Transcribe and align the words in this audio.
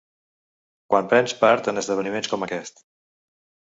Quan 0.93 1.11
prens 1.13 1.37
part 1.43 1.71
en 1.73 1.85
esdeveniments 1.85 2.35
com 2.35 2.51
aquests 2.51 2.85